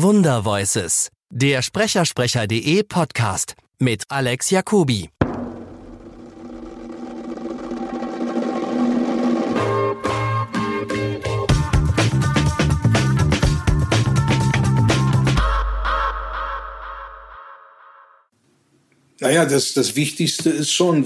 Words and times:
Wundervoices, 0.00 1.08
der 1.28 1.60
Sprechersprecher.de 1.60 2.84
Podcast 2.84 3.56
mit 3.80 4.04
Alex 4.08 4.50
Jacobi. 4.50 5.10
Naja, 19.18 19.46
das, 19.46 19.74
das 19.74 19.96
Wichtigste 19.96 20.50
ist 20.50 20.70
schon, 20.70 21.04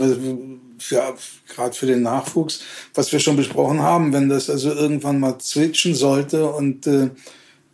für, 0.79 1.17
gerade 1.49 1.75
für 1.75 1.87
den 1.87 2.03
Nachwuchs, 2.03 2.61
was 2.93 3.11
wir 3.11 3.21
schon 3.21 3.37
besprochen 3.37 3.81
haben, 3.81 4.13
wenn 4.13 4.29
das 4.29 4.51
also 4.51 4.71
irgendwann 4.71 5.19
mal 5.19 5.41
switchen 5.41 5.95
sollte 5.95 6.45
und 6.53 6.87
äh, 6.87 7.09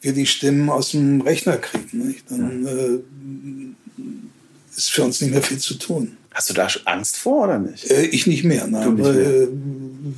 wir 0.00 0.12
die 0.12 0.26
Stimmen 0.26 0.70
aus 0.70 0.90
dem 0.92 1.20
Rechner 1.20 1.56
kriegen, 1.56 2.06
nicht? 2.06 2.30
dann 2.30 2.66
äh, 2.66 2.98
ist 4.76 4.90
für 4.90 5.04
uns 5.04 5.20
nicht 5.20 5.32
mehr 5.32 5.42
viel 5.42 5.58
zu 5.58 5.74
tun. 5.74 6.16
Hast 6.32 6.50
du 6.50 6.54
da 6.54 6.68
Angst 6.84 7.16
vor 7.16 7.44
oder 7.44 7.58
nicht? 7.58 7.90
Äh, 7.90 8.06
ich 8.06 8.26
nicht 8.26 8.44
mehr, 8.44 8.66
nein. 8.66 8.94
Nicht 8.94 9.04
mehr. 9.04 9.10
Aber, 9.10 9.20
äh, 9.20 9.48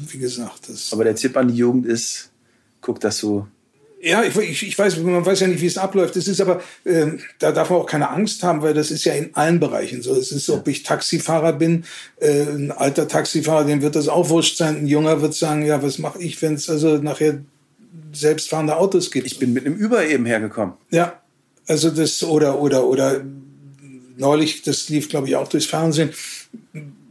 wie 0.08 0.18
gesagt, 0.18 0.68
das. 0.68 0.92
Aber 0.92 1.04
der 1.04 1.14
Tipp 1.14 1.36
an 1.36 1.48
die 1.48 1.54
Jugend 1.54 1.86
ist, 1.86 2.30
guck, 2.80 3.00
dass 3.00 3.18
du 3.20 3.46
ja, 4.02 4.22
ich, 4.22 4.34
ich, 4.34 4.66
ich 4.66 4.78
weiß, 4.78 4.96
man 4.98 5.26
weiß 5.26 5.40
ja 5.40 5.46
nicht, 5.46 5.60
wie 5.60 5.66
es 5.66 5.76
abläuft. 5.76 6.16
Das 6.16 6.26
ist 6.26 6.40
aber, 6.40 6.62
äh, 6.84 7.06
da 7.38 7.52
darf 7.52 7.68
man 7.68 7.80
auch 7.80 7.86
keine 7.86 8.08
Angst 8.08 8.42
haben, 8.42 8.62
weil 8.62 8.72
das 8.72 8.90
ist 8.90 9.04
ja 9.04 9.12
in 9.12 9.34
allen 9.34 9.60
Bereichen 9.60 10.00
so. 10.00 10.14
Es 10.14 10.32
ist, 10.32 10.48
ob 10.48 10.66
ich 10.68 10.84
Taxifahrer 10.84 11.52
bin, 11.52 11.84
äh, 12.18 12.44
ein 12.44 12.72
alter 12.72 13.08
Taxifahrer, 13.08 13.66
dem 13.66 13.82
wird 13.82 13.96
das 13.96 14.08
auch 14.08 14.30
wurscht 14.30 14.56
sein. 14.56 14.76
Ein 14.76 14.86
junger 14.86 15.20
wird 15.20 15.34
sagen, 15.34 15.66
ja, 15.66 15.82
was 15.82 15.98
mache 15.98 16.18
ich, 16.18 16.40
wenn 16.40 16.54
es 16.54 16.70
also 16.70 16.96
nachher 16.96 17.40
selbstfahrende 18.12 18.76
Autos 18.76 19.10
gibt. 19.10 19.26
Ich 19.26 19.38
bin 19.38 19.52
mit 19.52 19.66
einem 19.66 19.82
Uber 19.82 20.04
eben 20.06 20.26
hergekommen. 20.26 20.74
Ja, 20.90 21.20
also 21.66 21.90
das, 21.90 22.22
oder, 22.22 22.60
oder, 22.60 22.86
oder 22.86 23.24
neulich, 24.16 24.62
das 24.62 24.88
lief, 24.88 25.08
glaube 25.08 25.28
ich, 25.28 25.36
auch 25.36 25.48
durchs 25.48 25.66
Fernsehen 25.66 26.10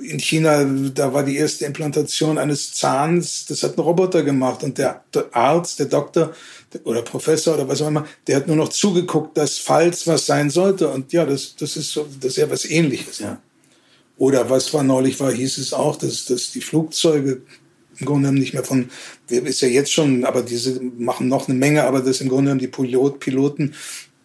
in 0.01 0.19
China, 0.19 0.63
da 0.93 1.13
war 1.13 1.23
die 1.23 1.37
erste 1.37 1.65
Implantation 1.65 2.37
eines 2.37 2.73
Zahns, 2.73 3.45
das 3.45 3.63
hat 3.63 3.77
ein 3.77 3.81
Roboter 3.81 4.23
gemacht 4.23 4.63
und 4.63 4.77
der 4.77 5.03
Arzt, 5.31 5.79
der 5.79 5.87
Doktor 5.87 6.33
oder 6.83 7.01
Professor 7.01 7.55
oder 7.55 7.67
was 7.67 7.81
auch 7.81 7.87
immer, 7.87 8.07
der 8.27 8.37
hat 8.37 8.47
nur 8.47 8.55
noch 8.55 8.69
zugeguckt, 8.69 9.37
dass 9.37 9.57
falls 9.57 10.07
was 10.07 10.25
sein 10.25 10.49
sollte 10.49 10.87
und 10.89 11.11
ja, 11.11 11.25
das, 11.25 11.55
das 11.57 11.75
ist 11.75 11.91
so, 11.91 12.07
das 12.19 12.31
ist 12.31 12.37
ja 12.37 12.49
was 12.49 12.65
ähnliches. 12.65 13.19
Ja. 13.19 13.41
Oder 14.17 14.49
was 14.49 14.73
war 14.73 14.83
neulich 14.83 15.19
war, 15.19 15.31
hieß 15.31 15.57
es 15.57 15.73
auch, 15.73 15.97
dass, 15.97 16.25
dass 16.25 16.51
die 16.51 16.61
Flugzeuge 16.61 17.41
im 17.99 18.05
Grunde 18.05 18.23
genommen 18.23 18.39
nicht 18.39 18.53
mehr 18.53 18.63
von, 18.63 18.89
ist 19.29 19.61
ja 19.61 19.67
jetzt 19.67 19.91
schon, 19.91 20.25
aber 20.25 20.41
diese 20.41 20.79
machen 20.81 21.27
noch 21.27 21.47
eine 21.47 21.57
Menge, 21.57 21.83
aber 21.83 22.01
dass 22.01 22.21
im 22.21 22.29
Grunde 22.29 22.45
genommen 22.45 22.59
die 22.59 22.67
Pilot, 22.67 23.19
Piloten 23.19 23.73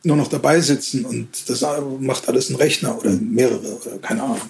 nur 0.02 0.16
noch 0.16 0.28
dabei 0.28 0.60
sitzen 0.60 1.04
und 1.04 1.48
das 1.48 1.64
macht 2.00 2.28
alles 2.28 2.50
ein 2.50 2.56
Rechner 2.56 2.98
oder 2.98 3.10
mehrere 3.10 3.80
oder 3.80 3.98
keine 3.98 4.22
Ahnung. 4.22 4.40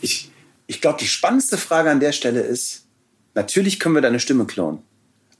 Ich, 0.00 0.30
ich 0.66 0.80
glaube, 0.80 0.98
die 1.00 1.06
spannendste 1.06 1.58
Frage 1.58 1.90
an 1.90 2.00
der 2.00 2.12
Stelle 2.12 2.40
ist, 2.40 2.84
natürlich 3.34 3.78
können 3.78 3.94
wir 3.94 4.02
deine 4.02 4.20
Stimme 4.20 4.46
klauen. 4.46 4.78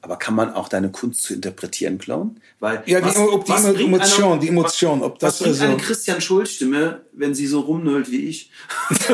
Aber 0.01 0.17
kann 0.17 0.35
man 0.35 0.53
auch 0.55 0.69
deine 0.69 0.91
Kunst 0.91 1.23
zu 1.23 1.35
interpretieren 1.35 1.99
klauen? 1.99 2.41
Weil 2.61 2.83
ja, 2.87 3.01
die, 3.01 3.17
ob 3.19 3.45
die 3.45 3.53
Emotion, 3.83 4.33
einer, 4.33 4.41
die 4.41 4.49
Emotion, 4.49 5.03
ob 5.03 5.19
das 5.19 5.41
was 5.41 5.49
also 5.49 5.65
eine 5.65 5.77
Christian 5.77 6.21
Schulz 6.21 6.51
Stimme, 6.51 7.01
wenn 7.13 7.35
sie 7.35 7.49
so 7.49 7.61
rumnölt 7.61 8.09
wie 8.11 8.29
ich. 8.29 8.51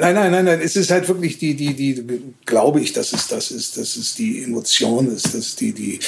nein, 0.00 0.14
nein, 0.14 0.32
nein, 0.32 0.44
nein. 0.44 0.60
Es 0.60 0.74
ist 0.74 0.90
halt 0.90 1.06
wirklich 1.06 1.38
die, 1.38 1.54
die, 1.54 1.74
die, 1.74 2.04
glaube 2.44 2.80
ich, 2.80 2.94
dass 2.94 3.12
es 3.12 3.28
das 3.28 3.52
ist, 3.52 3.76
dass 3.76 3.94
es 3.94 4.16
die 4.16 4.42
Emotion 4.42 5.06
ist, 5.06 5.32
dass 5.34 5.54
die, 5.54 5.72
die, 5.72 6.00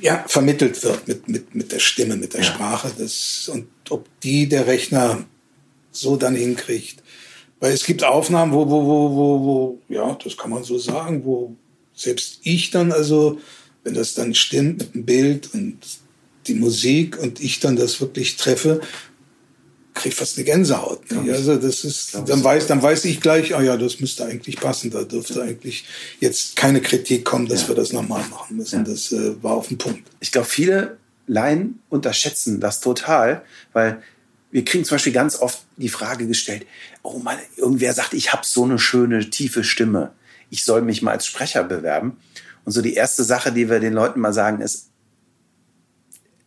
ja, 0.00 0.24
vermittelt 0.26 0.82
wird 0.82 1.06
mit, 1.06 1.28
mit, 1.28 1.54
mit 1.54 1.70
der 1.70 1.80
Stimme, 1.80 2.16
mit 2.16 2.32
der 2.32 2.40
ja. 2.40 2.46
Sprache. 2.46 2.90
Das, 2.96 3.50
und 3.52 3.68
ob 3.90 4.08
die 4.22 4.48
der 4.48 4.66
Rechner 4.66 5.24
so 5.92 6.16
dann 6.16 6.34
hinkriegt. 6.34 7.02
Weil 7.58 7.72
es 7.74 7.84
gibt 7.84 8.04
Aufnahmen, 8.04 8.54
wo, 8.54 8.66
wo, 8.70 8.86
wo, 8.86 9.16
wo, 9.16 9.44
wo, 9.44 9.78
ja, 9.88 10.16
das 10.24 10.34
kann 10.38 10.50
man 10.50 10.64
so 10.64 10.78
sagen, 10.78 11.26
wo 11.26 11.56
selbst 12.00 12.40
ich 12.42 12.70
dann, 12.70 12.92
also, 12.92 13.40
wenn 13.84 13.94
das 13.94 14.14
dann 14.14 14.34
stimmt 14.34 14.78
mit 14.78 14.94
dem 14.94 15.04
Bild 15.04 15.52
und 15.52 15.78
die 16.46 16.54
Musik 16.54 17.18
und 17.18 17.40
ich 17.40 17.60
dann 17.60 17.76
das 17.76 18.00
wirklich 18.00 18.36
treffe, 18.36 18.80
kriege 19.94 20.14
fast 20.14 20.36
eine 20.36 20.44
Gänsehaut. 20.44 21.00
Also 21.28 21.56
das 21.56 21.84
ist, 21.84 22.14
dann 22.14 22.42
weiß, 22.42 22.66
dann 22.68 22.82
weiß 22.82 23.04
ich 23.04 23.20
gleich, 23.20 23.54
ah 23.54 23.62
ja, 23.62 23.76
das 23.76 24.00
müsste 24.00 24.24
eigentlich 24.24 24.56
passen. 24.56 24.90
Da 24.90 25.02
dürfte 25.02 25.42
eigentlich 25.42 25.84
jetzt 26.20 26.56
keine 26.56 26.80
Kritik 26.80 27.24
kommen, 27.24 27.48
dass 27.48 27.62
ja. 27.62 27.68
wir 27.68 27.74
das 27.74 27.92
nochmal 27.92 28.24
machen 28.30 28.56
müssen. 28.56 28.84
Ja. 28.84 28.90
Das 28.90 29.12
äh, 29.12 29.42
war 29.42 29.54
auf 29.54 29.68
dem 29.68 29.78
Punkt. 29.78 30.08
Ich 30.20 30.32
glaube, 30.32 30.46
viele 30.46 30.96
Laien 31.26 31.80
unterschätzen 31.90 32.60
das 32.60 32.80
total, 32.80 33.42
weil 33.72 34.02
wir 34.50 34.64
kriegen 34.64 34.84
zum 34.84 34.94
Beispiel 34.96 35.12
ganz 35.12 35.38
oft 35.38 35.60
die 35.76 35.88
Frage 35.88 36.26
gestellt, 36.26 36.66
oh 37.02 37.18
Mann, 37.18 37.38
irgendwer 37.56 37.92
sagt, 37.92 38.14
ich 38.14 38.32
habe 38.32 38.42
so 38.44 38.64
eine 38.64 38.78
schöne, 38.78 39.28
tiefe 39.30 39.64
Stimme. 39.64 40.12
Ich 40.50 40.64
soll 40.64 40.82
mich 40.82 41.02
mal 41.02 41.12
als 41.12 41.26
Sprecher 41.26 41.64
bewerben. 41.64 42.18
Und 42.64 42.72
so 42.72 42.82
die 42.82 42.94
erste 42.94 43.24
Sache, 43.24 43.52
die 43.52 43.70
wir 43.70 43.80
den 43.80 43.94
Leuten 43.94 44.20
mal 44.20 44.32
sagen, 44.32 44.60
ist, 44.60 44.90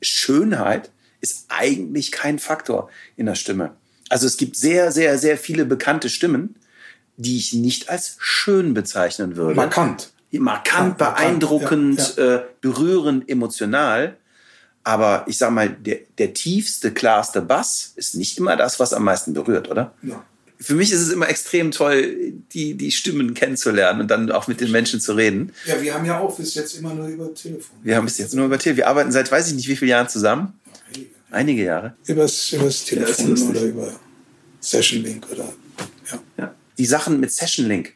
Schönheit 0.02 0.92
ist 1.22 1.46
eigentlich 1.50 2.12
kein 2.12 2.38
Faktor 2.38 2.90
in 3.16 3.26
der 3.26 3.36
Stimme. 3.36 3.72
Also 4.10 4.28
es 4.28 4.38
gibt 4.38 4.56
sehr, 4.58 4.92
sehr, 4.92 5.18
sehr 5.18 5.38
viele 5.38 5.66
bekannte 5.66 6.10
Stimmen, 6.10 6.56
die 7.18 7.38
ich 7.38 7.54
nicht 7.54 7.90
als 7.90 8.18
schön 8.20 8.74
bezeichnen 8.74 9.36
würde. 9.36 9.56
Markant. 9.56 10.12
Markant, 10.32 11.00
ja, 11.00 11.12
beeindruckend, 11.12 12.16
ja, 12.18 12.24
ja. 12.24 12.36
Äh, 12.36 12.44
berührend, 12.60 13.30
emotional. 13.30 14.18
Aber 14.84 15.24
ich 15.28 15.38
sag 15.38 15.52
mal, 15.52 15.70
der, 15.70 16.00
der 16.18 16.34
tiefste, 16.34 16.92
klarste 16.92 17.42
Bass 17.42 17.94
ist 17.96 18.16
nicht 18.16 18.38
immer 18.38 18.58
das, 18.58 18.80
was 18.80 18.94
am 18.94 19.04
meisten 19.04 19.34
berührt, 19.34 19.70
oder? 19.70 19.94
Ja. 20.02 20.24
Für 20.64 20.76
mich 20.76 20.94
ist 20.94 21.02
es 21.02 21.10
immer 21.12 21.28
extrem 21.28 21.72
toll, 21.72 22.34
die, 22.54 22.76
die 22.76 22.92
Stimmen 22.92 23.34
kennenzulernen 23.34 24.00
und 24.00 24.08
dann 24.10 24.32
auch 24.32 24.48
mit 24.48 24.62
den 24.62 24.72
Menschen 24.72 25.02
zu 25.02 25.14
reden. 25.14 25.52
Ja, 25.66 25.82
wir 25.82 25.94
haben 25.94 26.06
ja 26.06 26.20
auch 26.20 26.38
bis 26.38 26.56
jetzt 26.56 26.78
immer 26.78 26.94
nur 26.94 27.08
über 27.08 27.34
Telefon. 27.34 27.78
Wir 27.84 27.98
haben 27.98 28.06
bis 28.06 28.18
jetzt 28.18 28.34
nur 28.34 28.46
über 28.46 28.58
Telefon. 28.58 28.78
Wir 28.78 28.88
arbeiten 28.88 29.12
seit 29.12 29.30
weiß 29.30 29.50
ich 29.50 29.56
nicht 29.56 29.68
wie 29.68 29.76
vielen 29.76 29.90
Jahren 29.90 30.08
zusammen. 30.08 30.58
Einige, 30.88 31.10
Einige 31.32 31.64
Jahre. 31.66 31.96
Übers, 32.06 32.54
übers 32.54 32.86
Telefon 32.86 33.36
ja, 33.36 33.44
oder 33.50 33.62
über 33.62 34.00
Session 34.62 35.04
Link 35.04 35.28
oder 35.30 35.54
ja. 36.10 36.20
ja. 36.38 36.56
Die 36.78 36.86
Sachen 36.86 37.20
mit 37.20 37.34
Session 37.34 37.68
Link. 37.68 37.94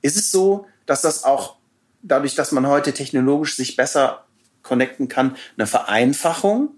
Ist 0.00 0.16
es 0.16 0.30
so, 0.30 0.66
dass 0.86 1.02
das 1.02 1.24
auch 1.24 1.56
dadurch, 2.02 2.36
dass 2.36 2.52
man 2.52 2.68
heute 2.68 2.92
technologisch 2.92 3.56
sich 3.56 3.74
besser 3.74 4.24
connecten 4.62 5.08
kann, 5.08 5.36
eine 5.56 5.66
Vereinfachung 5.66 6.70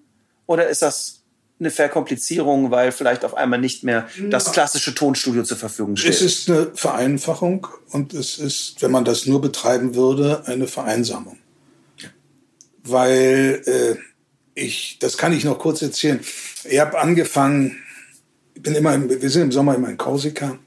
oder 0.47 0.69
ist 0.69 0.81
das 0.81 1.20
eine 1.61 1.71
Verkomplizierung, 1.71 2.71
weil 2.71 2.91
vielleicht 2.91 3.25
auf 3.25 3.35
einmal 3.35 3.61
nicht 3.61 3.85
mehr 3.85 4.09
das 4.31 4.53
klassische 4.53 4.95
Tonstudio 4.95 5.43
zur 5.45 5.57
Verfügung 5.57 5.97
steht? 5.97 6.11
Es 6.11 6.23
ist 6.23 6.51
eine 6.51 6.71
Vereinfachung 6.75 7.67
und 7.91 8.15
es 8.15 8.39
ist, 8.39 8.77
wenn 8.81 8.91
man 8.91 9.05
das 9.05 9.27
nur 9.27 9.41
betreiben 9.41 9.95
würde, 9.95 10.43
eine 10.47 10.67
Vereinsamung. 10.67 11.37
Weil 12.83 13.63
äh, 13.67 13.97
ich, 14.55 14.99
das 15.01 15.19
kann 15.19 15.33
ich 15.33 15.45
noch 15.45 15.59
kurz 15.59 15.83
erzählen. 15.83 16.21
Ich 16.65 16.81
habe 16.81 16.99
angefangen, 16.99 17.77
ich 18.55 18.63
bin 18.63 18.75
immer, 18.75 18.99
wir 19.09 19.31
sind 19.31 19.43
im 19.43 19.53
Sommer 19.53 19.75
immer 19.75 19.91
in 19.91 19.97
Korsika 19.97 20.59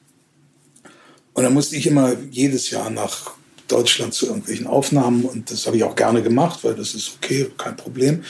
und 1.34 1.44
dann 1.44 1.54
musste 1.54 1.76
ich 1.76 1.88
immer 1.88 2.16
jedes 2.30 2.70
Jahr 2.70 2.90
nach 2.90 3.32
Deutschland 3.68 4.14
zu 4.14 4.28
irgendwelchen 4.28 4.68
Aufnahmen 4.68 5.26
und 5.26 5.50
das 5.50 5.66
habe 5.66 5.78
ich 5.78 5.84
auch 5.84 5.96
gerne 5.96 6.22
gemacht, 6.22 6.60
weil 6.64 6.76
das 6.76 6.94
ist 6.94 7.18
okay, 7.18 7.50
kein 7.58 7.76
Problem. 7.76 8.24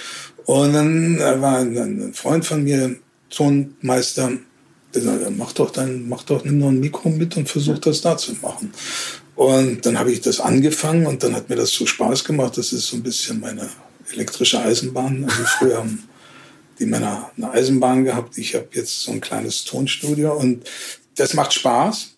Und 0.46 0.74
dann 0.74 1.20
war 1.20 1.59
ein 1.59 2.14
Freund 2.14 2.46
von 2.46 2.64
mir, 2.64 2.96
Tonmeister, 3.30 4.31
der 4.94 5.02
sagte, 5.02 5.31
mach 5.31 5.54
doch 5.54 5.72
dann, 5.72 6.08
mach 6.08 6.24
doch, 6.24 6.44
nimm 6.44 6.59
noch 6.59 6.68
ein 6.68 6.80
Mikro 6.80 7.09
mit 7.09 7.36
und 7.36 7.50
versuch 7.50 7.80
das 7.80 8.02
da 8.02 8.18
zu 8.18 8.34
machen. 8.42 8.72
Und 9.36 9.86
dann 9.86 9.98
habe 9.98 10.12
ich 10.12 10.22
das 10.22 10.40
angefangen 10.40 11.08
und 11.08 11.24
dann 11.24 11.36
hat 11.36 11.50
mir 11.50 11.56
das 11.56 11.72
so 11.72 11.86
Spaß 11.86 12.24
gemacht. 12.24 12.58
Das 12.58 12.72
ist 12.72 12.88
so 12.88 12.98
ein 12.98 13.04
bisschen 13.04 13.40
meine 13.40 13.68
elektrische 14.12 14.59
Eisenbahn. 14.59 15.24
Also 15.24 15.44
früher 15.58 15.78
haben 15.78 16.04
die 16.78 16.86
Männer 16.86 17.31
eine 17.36 17.51
Eisenbahn 17.51 18.04
gehabt. 18.04 18.38
Ich 18.38 18.54
habe 18.54 18.68
jetzt 18.74 19.01
so 19.01 19.12
ein 19.12 19.22
kleines 19.22 19.63
Tonstudio 19.63 20.34
und 20.34 20.63
das 21.16 21.34
macht 21.34 21.54
Spaß. 21.54 22.12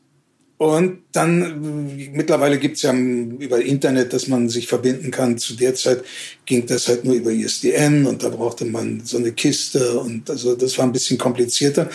Und 0.57 0.99
dann, 1.11 2.13
mittlerweile 2.13 2.57
gibt's 2.57 2.81
ja 2.83 2.93
über 2.93 3.61
Internet, 3.61 4.13
dass 4.13 4.27
man 4.27 4.47
sich 4.47 4.67
verbinden 4.67 5.11
kann. 5.11 5.37
Zu 5.37 5.55
der 5.55 5.75
Zeit 5.75 6.03
ging 6.45 6.65
das 6.65 6.87
halt 6.87 7.03
nur 7.03 7.15
über 7.15 7.31
ISDN 7.31 8.05
und 8.05 8.23
da 8.23 8.29
brauchte 8.29 8.63
man 8.63 9.01
so 9.03 9.17
eine 9.17 9.33
Kiste 9.33 9.99
und 9.99 10.29
also 10.29 10.55
das 10.55 10.77
war 10.77 10.85
ein 10.85 10.93
bisschen 10.93 11.17
komplizierter, 11.17 11.89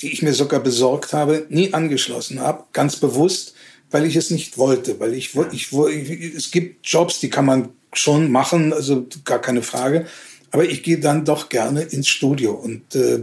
die 0.00 0.10
ich 0.10 0.22
mir 0.22 0.32
sogar 0.32 0.60
besorgt 0.60 1.12
habe, 1.12 1.46
nie 1.50 1.74
angeschlossen 1.74 2.40
habe, 2.40 2.64
ganz 2.72 2.96
bewusst, 2.96 3.52
weil 3.90 4.06
ich 4.06 4.16
es 4.16 4.30
nicht 4.30 4.56
wollte, 4.56 4.98
weil 4.98 5.12
ich, 5.12 5.34
ich, 5.52 5.72
ich 5.72 6.34
es 6.34 6.50
gibt 6.50 6.86
Jobs, 6.86 7.20
die 7.20 7.28
kann 7.28 7.44
man 7.44 7.68
schon 7.92 8.32
machen, 8.32 8.72
also 8.72 9.06
gar 9.24 9.40
keine 9.40 9.62
Frage. 9.62 10.06
Aber 10.52 10.64
ich 10.64 10.82
gehe 10.82 10.98
dann 10.98 11.24
doch 11.24 11.48
gerne 11.48 11.82
ins 11.82 12.08
Studio 12.08 12.52
und 12.52 12.94
äh, 12.96 13.20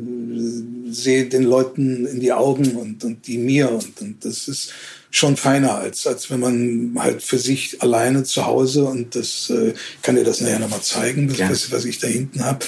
sehe 0.92 1.26
den 1.26 1.44
Leuten 1.44 2.06
in 2.06 2.20
die 2.20 2.34
Augen 2.34 2.76
und, 2.76 3.04
und 3.04 3.28
die 3.28 3.38
mir. 3.38 3.72
Und, 3.72 4.02
und 4.02 4.26
das 4.26 4.48
ist 4.48 4.72
schon 5.10 5.38
feiner, 5.38 5.76
als, 5.76 6.06
als 6.06 6.30
wenn 6.30 6.40
man 6.40 6.96
halt 6.98 7.24
für 7.24 7.38
sich 7.40 7.82
alleine 7.82 8.24
zu 8.24 8.46
Hause 8.46 8.86
und 8.86 9.16
das 9.16 9.50
äh, 9.50 9.74
kann 10.02 10.16
dir 10.16 10.24
das 10.24 10.42
nachher 10.42 10.60
nochmal 10.60 10.82
zeigen, 10.82 11.28
das, 11.28 11.38
Ja. 11.38 11.50
was, 11.50 11.72
was 11.72 11.86
ich 11.86 12.00
da 12.00 12.08
hinten 12.08 12.44
habe. 12.44 12.66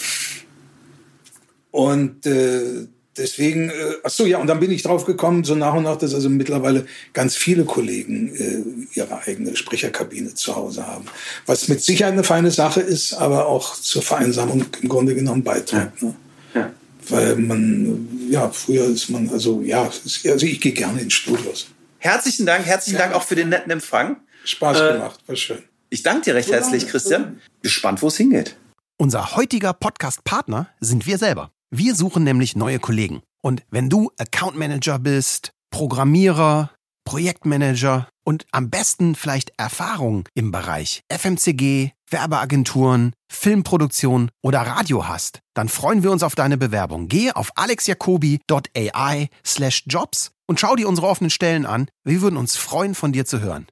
Und 1.72 2.26
äh, 2.26 2.88
deswegen, 3.18 3.70
äh, 3.70 3.74
ach 4.04 4.10
so, 4.10 4.26
ja, 4.26 4.40
und 4.40 4.48
dann 4.48 4.60
bin 4.60 4.72
ich 4.72 4.82
drauf 4.82 5.06
gekommen, 5.06 5.44
so 5.44 5.54
nach 5.54 5.74
und 5.76 5.84
nach, 5.84 5.98
dass 5.98 6.16
also 6.16 6.30
mittlerweile 6.30 6.86
ganz 7.14 7.36
viele 7.36 7.66
Kollegen 7.66 8.36
äh, 8.36 8.98
ihre 8.98 9.22
eigene 9.28 9.56
Sprecherkabine 9.56 10.34
zu 10.34 10.56
Hause 10.56 10.88
haben. 10.88 11.06
Was 11.46 11.68
mit 11.68 11.84
Sicherheit 11.84 12.14
eine 12.14 12.24
feine 12.24 12.52
Sache 12.52 12.82
ist, 12.82 13.14
aber 13.14 13.48
auch 13.48 13.76
zur 13.76 14.02
Vereinsamung 14.02 14.66
im 14.82 14.90
Grunde 14.90 15.14
genommen 15.14 15.44
beiträgt. 15.44 16.02
Ne? 16.02 16.16
Ja. 16.56 16.72
Weil 17.10 17.36
man, 17.38 18.08
ja, 18.30 18.50
früher 18.50 18.86
ist 18.86 19.10
man, 19.10 19.30
also 19.30 19.62
ja, 19.62 19.84
also 19.84 20.46
ich 20.46 20.62
gehe 20.62 20.74
gerne 20.74 21.02
in 21.02 21.10
Studios. 21.10 21.68
Herzlichen 21.98 22.46
Dank, 22.46 22.66
herzlichen 22.66 22.98
Dank 22.98 23.14
auch 23.14 23.24
für 23.24 23.36
den 23.36 23.50
netten 23.50 23.72
Empfang. 23.72 24.18
Spaß 24.46 24.80
Äh, 24.80 24.94
gemacht, 24.94 25.20
war 25.28 25.36
schön. 25.36 25.64
Ich 25.90 26.04
danke 26.04 26.26
dir 26.26 26.36
recht 26.36 26.52
herzlich, 26.52 26.88
Christian. 26.88 27.42
Gespannt, 27.62 28.02
wo 28.02 28.08
es 28.08 28.18
hingeht. 28.18 28.56
Unser 28.98 29.36
heutiger 29.36 29.74
Podcast-Partner 29.74 30.68
sind 30.80 31.08
wir 31.08 31.18
selber. 31.18 31.52
Wir 31.72 31.96
suchen 31.96 32.24
nämlich 32.24 32.56
neue 32.56 32.80
Kollegen. 32.80 33.22
Und 33.42 33.64
wenn 33.72 33.90
du 33.90 34.12
Account 34.18 34.58
Manager 34.58 35.00
bist, 35.00 35.52
Programmierer, 35.72 36.72
Projektmanager 37.06 38.08
und 38.24 38.46
am 38.52 38.70
besten 38.70 39.16
vielleicht 39.16 39.52
Erfahrung 39.58 40.28
im 40.36 40.52
Bereich 40.52 41.02
FMCG, 41.10 41.92
Werbeagenturen, 42.12 43.14
Filmproduktion 43.32 44.32
oder 44.42 44.62
Radio 44.62 45.08
hast, 45.08 45.40
dann 45.54 45.70
freuen 45.70 46.04
wir 46.04 46.12
uns 46.12 46.24
auf 46.24 46.36
deine 46.36 46.58
Bewerbung. 46.58 47.08
Gehe 47.08 47.36
auf 47.36 47.52
alexjacobi.ai 47.56 49.30
slash 49.46 49.84
jobs 49.88 50.32
und 50.48 50.60
schau 50.60 50.76
dir 50.76 50.88
unsere 50.88 51.08
offenen 51.08 51.30
Stellen 51.30 51.66
an. 51.66 51.88
Wir 52.04 52.22
würden 52.22 52.38
uns 52.38 52.56
freuen, 52.56 52.96
von 52.96 53.12
dir 53.12 53.26
zu 53.26 53.40
hören. 53.40 53.68